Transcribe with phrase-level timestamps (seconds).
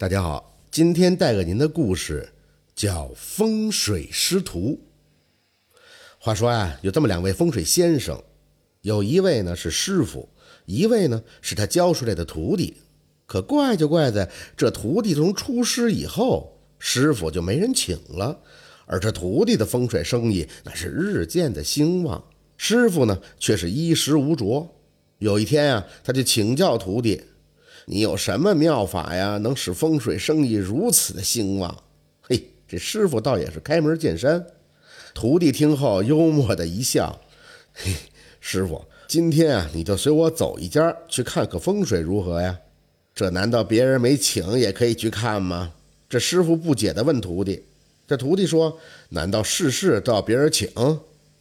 [0.00, 2.26] 大家好，今天带给您的故事
[2.74, 4.80] 叫《风水师徒》。
[6.18, 8.18] 话说啊，有这么两位风水先生，
[8.80, 10.26] 有一位呢是师傅，
[10.64, 12.78] 一位呢是他教出来的徒弟。
[13.26, 18.40] 可怪就怪在这徒弟从出师以后，师傅就没人请了，
[18.86, 22.24] 而这徒弟的风水生意那是日渐的兴旺，
[22.56, 24.66] 师傅呢却是衣食无着。
[25.18, 27.20] 有一天啊，他就请教徒弟。
[27.92, 31.76] 你有什么妙法呀，能使风水生意如此的兴旺？
[32.22, 34.46] 嘿，这师傅倒也是开门见山。
[35.12, 37.20] 徒弟听后幽默的一笑
[37.74, 37.92] ：“嘿，
[38.40, 42.56] 师傅，今天啊，你就随我走一家，去看看风水如何呀？
[43.12, 45.72] 这难道别人没请也可以去看吗？”
[46.08, 47.64] 这师傅不解的问徒弟。
[48.06, 48.78] 这徒弟说
[49.10, 50.68] ：“难道事事都要别人请？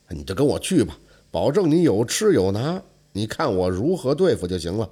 [0.09, 0.97] 你就跟我去吧，
[1.29, 2.81] 保证你有吃有拿。
[3.11, 4.89] 你看我如何对付就行了。”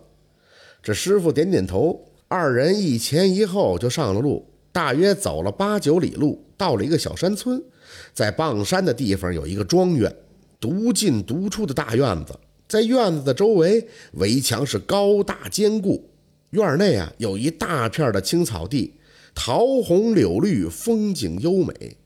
[0.82, 4.46] 这师傅点点头，二人一前一后就上了路。
[4.72, 7.60] 大约走了八九里路，到了一个小山村，
[8.14, 10.16] 在傍山的地方有一个庄园，
[10.60, 12.40] 独进独出的大院子。
[12.68, 16.08] 在院子的周围，围墙是高大坚固。
[16.52, 18.94] 院内啊，有一大片的青草地，
[19.34, 21.98] 桃红柳绿，风景优美。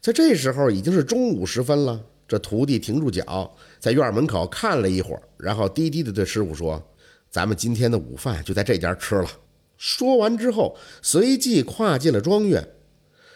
[0.00, 2.00] 在这时候已经是中午时分了。
[2.26, 6.82] 这徒弟停住脚，在院门口看了一会儿，然后低低的对师傅说。
[7.30, 9.28] 咱们今天的午饭就在这家吃了。
[9.76, 12.68] 说完之后，随即跨进了庄园。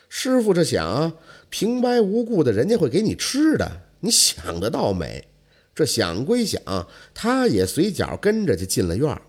[0.08, 1.14] 师傅这想啊，
[1.50, 5.28] 平白无故的，人家会给你吃的，你想得到美？
[5.74, 6.60] 这想归想，
[7.14, 9.20] 他也随脚跟着就进了院。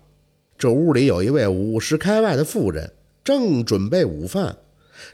[0.58, 2.92] 这屋里有一位五十开外的妇人，
[3.24, 4.58] 正准备午饭。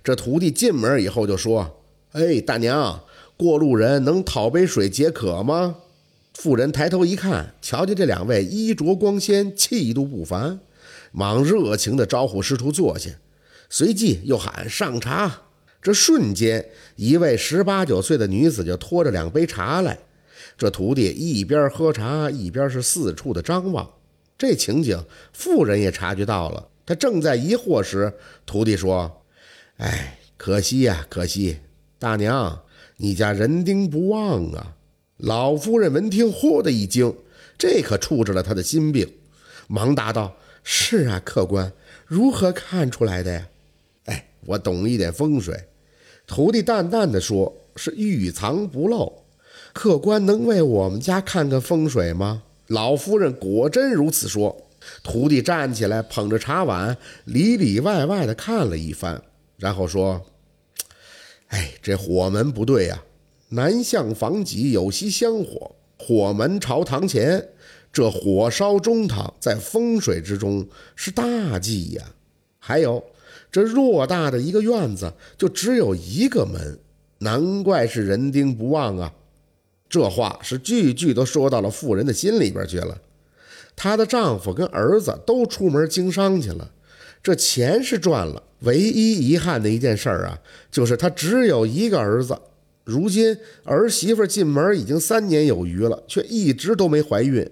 [0.03, 3.05] 这徒弟进门以后就说：“哎，大娘，
[3.37, 5.77] 过路人能讨杯水解渴吗？”
[6.42, 10.58] 妇人抬头一看，瞧见这两位衣着光鲜，气度不凡，
[11.12, 13.10] 忙热情地招呼师徒坐下，
[13.69, 15.42] 随即又喊上茶。
[15.83, 19.98] 这瞬间，一位十八九岁的女子就拖着两杯茶来。
[20.56, 23.86] 这徒弟一边喝茶，一边是四处的张望。
[24.39, 26.68] 这情景，妇人也察觉到了。
[26.86, 28.11] 他正在疑惑时，
[28.46, 29.24] 徒弟说
[29.77, 31.58] ：“哎，可惜呀，可惜，
[31.98, 32.62] 大娘，
[32.96, 34.77] 你家人丁不旺啊。”
[35.23, 37.14] 老夫人闻听，嚯的一惊，
[37.58, 39.07] 这可触着了他的心病，
[39.69, 41.73] 忙答道：“是啊，客官，
[42.07, 43.47] 如何看出来的呀
[44.07, 45.64] ？”“哎，我懂一点风水。”
[46.27, 49.25] 徒弟淡淡的说：“是欲藏不露。
[49.75, 54.69] ”“客官能为我们家看看风水吗？”老夫人果真如此说。
[55.03, 59.23] 徒弟站起来，捧着茶碗，里里外外的看了一番，
[59.59, 60.25] 然后说
[61.48, 63.03] ：“哎，这火门不对呀。”
[63.50, 67.48] 南向房脊有溪香火，火门朝堂前，
[67.92, 72.05] 这火烧中堂，在风水之中是大忌呀。
[72.61, 73.02] 还有
[73.50, 76.78] 这偌大的一个院子，就只有一个门，
[77.18, 79.12] 难怪是人丁不旺啊。
[79.88, 82.96] 这话是句句都说到了妇人的心里边去了。
[83.74, 86.70] 她的丈夫跟儿子都出门经商去了，
[87.20, 90.38] 这钱是赚了，唯一遗憾的一件事儿啊，
[90.70, 92.38] 就是她只有一个儿子。
[92.90, 97.48] 如今儿媳妇进门已经三年有余了，却一直都没怀孕，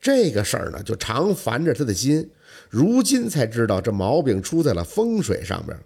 [0.00, 2.28] 这个事儿呢就常烦着他的心。
[2.68, 5.78] 如今才知道这毛病出在了风水上边。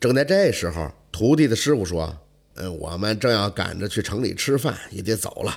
[0.00, 2.12] 正在这时候，徒弟的师傅说
[2.58, 5.56] ：“嗯，我们正要赶着去城里吃饭，也得走了。”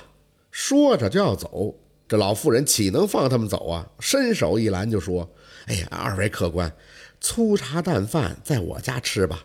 [0.52, 1.74] 说着就要走，
[2.06, 3.90] 这老妇人岂能放他们走啊？
[3.98, 5.28] 伸手一拦，就说
[5.66, 6.72] ：“哎呀，二位客官，
[7.20, 9.44] 粗茶淡饭在我家吃吧。”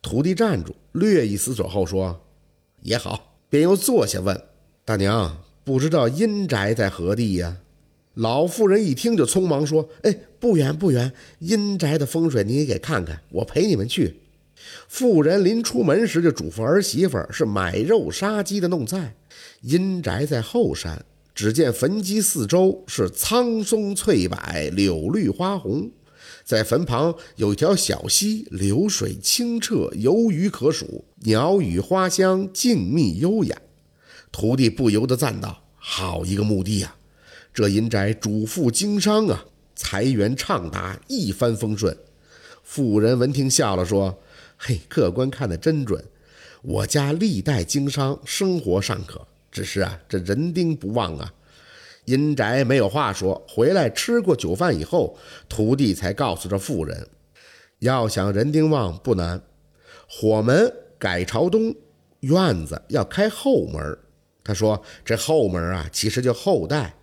[0.00, 2.22] 徒弟站住，略一思索后说。
[2.86, 4.40] 也好，便又坐下问
[4.84, 7.56] 大娘：“不知道阴宅在何地呀？”
[8.14, 14.20] 老妇人一听就匆忙说：“哎，不远不远，阴宅的风水你也给看看，我陪你们去。”
[14.86, 19.16] 妇人临出门时就嘱咐儿媳妇是买肉杀鸡的弄菜。
[19.62, 21.04] 阴宅在后山，
[21.34, 24.38] 只见坟基四周是苍松翠柏，
[24.70, 25.90] 柳绿花红。
[26.46, 33.60] 在坟旁有一条小溪，流水清澈，游鱼可数，鸟语花香，静谧优雅。
[34.30, 36.94] 徒弟不由得赞道：“好一个墓地呀！
[37.52, 39.44] 这阴宅主妇经商啊，
[39.74, 41.98] 财源畅达，一帆风顺。”
[42.62, 44.16] 妇人闻听笑了，说
[44.56, 46.04] ：“嘿，客官看得真准。
[46.62, 51.32] 我家历代经商，生活尚可，只是啊，这人丁不旺啊。”
[52.06, 55.16] 阴宅没有话说，回来吃过酒饭以后，
[55.48, 57.08] 徒弟才告诉这妇人，
[57.80, 59.42] 要想人丁旺不难，
[60.08, 61.74] 火门改朝东，
[62.20, 63.98] 院子要开后门。
[64.44, 66.94] 他说这后门啊，其实就后代，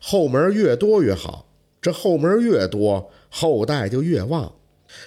[0.00, 1.48] 后门越多越好，
[1.80, 4.54] 这后门越多，后代就越旺。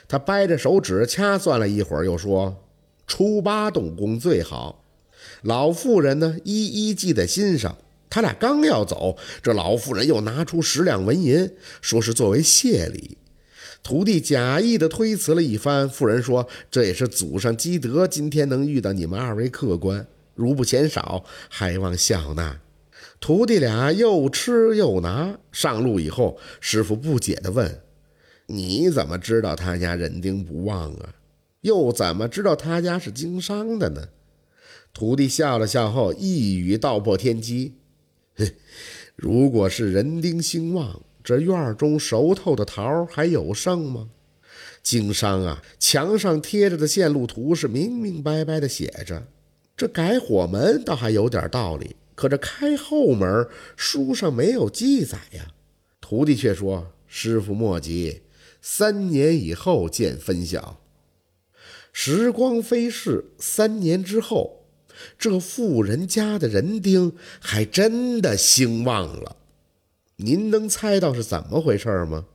[0.08, 2.62] 他掰着手指掐算了一会儿，又说
[3.08, 4.84] ：“初八动工最好。”
[5.44, 7.78] 老妇人呢，一一记在心上。
[8.10, 13.18] 他俩刚要走，这老妇人又拿出十两纹银，说是作为谢礼。
[13.84, 15.88] 徒弟假意的推辞了一番。
[15.88, 22.62] 妇人说：“这也是祖上积德，今天能遇到你们二位客官，如不嫌少，还望笑纳。”
[23.22, 25.38] 徒弟俩又吃又拿。
[25.52, 27.82] 上路以后，师傅不解地问
[28.48, 31.16] ：“你怎么知道他家人丁不旺啊？
[31.62, 34.08] 又怎么知道他家是经商的呢？”
[34.94, 37.76] 徒弟笑了笑后，一语道破天机
[38.36, 38.54] ：“嘿，
[39.16, 44.10] 如果是人丁兴旺，这院中熟透的桃还有剩吗？
[44.84, 49.28] 经商啊，墙上贴着的线路图是明明白白的写着，
[49.76, 53.46] 这改火门倒还有点道理。”可这开后门
[53.76, 55.48] 书上没有记载呀，
[56.00, 58.22] 徒弟却说：“师傅莫急，
[58.62, 60.80] 三年以后见分晓。”
[61.92, 64.65] 时光飞逝，三年之后，
[65.18, 69.36] 这富人家的人丁还真的兴旺了。
[70.18, 72.26] 您能猜到是怎么回事吗？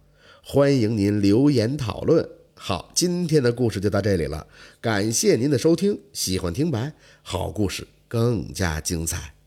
[0.42, 2.28] 欢迎您留言讨论。
[2.54, 4.46] 好，今天的故事就到这里了，
[4.80, 5.98] 感谢您的收听。
[6.12, 6.92] 喜欢听白，
[7.22, 9.39] 好故事更加精彩。